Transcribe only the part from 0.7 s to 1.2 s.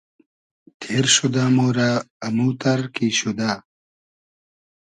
تېر